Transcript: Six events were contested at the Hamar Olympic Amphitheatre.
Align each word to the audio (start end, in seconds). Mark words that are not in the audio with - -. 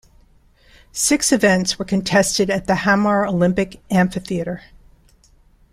Six 0.91 1.31
events 1.31 1.77
were 1.77 1.85
contested 1.85 2.49
at 2.49 2.65
the 2.65 2.73
Hamar 2.75 3.23
Olympic 3.27 3.79
Amphitheatre. 3.91 4.63